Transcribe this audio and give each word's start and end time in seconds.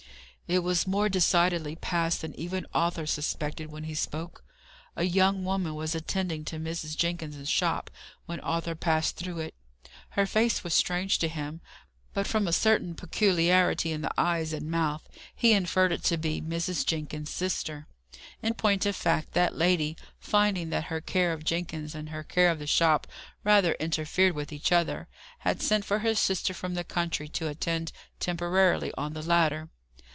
It 0.53 0.63
was 0.63 0.85
more 0.85 1.07
decidedly 1.07 1.77
past 1.77 2.19
than 2.19 2.37
even 2.37 2.65
Arthur 2.73 3.05
suspected 3.05 3.71
when 3.71 3.85
he 3.85 3.95
spoke. 3.95 4.43
A 4.97 5.05
young 5.05 5.45
woman 5.45 5.75
was 5.75 5.95
attending 5.95 6.43
to 6.43 6.59
Mrs. 6.59 6.97
Jenkins's 6.97 7.47
shop 7.47 7.89
when 8.25 8.41
Arthur 8.41 8.75
passed 8.75 9.15
through 9.15 9.39
it. 9.39 9.53
Her 10.09 10.25
face 10.25 10.61
was 10.61 10.73
strange 10.73 11.19
to 11.19 11.29
him; 11.29 11.61
but 12.13 12.27
from 12.27 12.49
a 12.49 12.51
certain 12.51 12.95
peculiarity 12.95 13.93
in 13.93 14.01
the 14.01 14.11
eyes 14.17 14.51
and 14.51 14.69
mouth, 14.69 15.07
he 15.33 15.53
inferred 15.53 15.93
it 15.93 16.03
to 16.03 16.17
be 16.17 16.41
Mrs. 16.41 16.85
Jenkins's 16.85 17.33
sister. 17.33 17.87
In 18.43 18.53
point 18.53 18.85
of 18.85 18.93
fact, 18.93 19.31
that 19.31 19.55
lady, 19.55 19.95
finding 20.19 20.69
that 20.69 20.85
her 20.91 20.99
care 20.99 21.31
of 21.31 21.45
Jenkins 21.45 21.95
and 21.95 22.09
her 22.09 22.25
care 22.25 22.51
of 22.51 22.59
the 22.59 22.67
shop 22.67 23.07
rather 23.45 23.71
interfered 23.75 24.33
with 24.33 24.51
each 24.51 24.73
other, 24.73 25.07
had 25.47 25.61
sent 25.61 25.85
for 25.85 25.99
her 25.99 26.13
sister 26.13 26.53
from 26.53 26.73
the 26.73 26.83
country 26.83 27.29
to 27.29 27.47
attend 27.47 27.93
temporarily 28.19 28.91
on 28.97 29.13
the 29.13 29.23
latter. 29.23 29.69